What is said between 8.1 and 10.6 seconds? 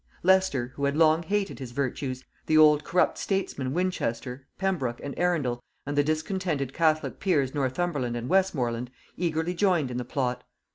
and Westmorland, eagerly joined in the plot.